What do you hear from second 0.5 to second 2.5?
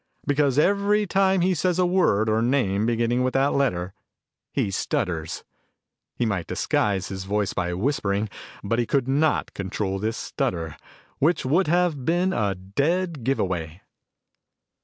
every time he says a word or